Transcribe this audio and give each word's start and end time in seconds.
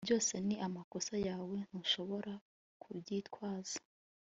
byose 0.07 0.33
ni 0.47 0.55
amakosa 0.67 1.15
yawe 1.27 1.57
ntushobora 1.69 2.33
kubyitwaza 2.81 3.77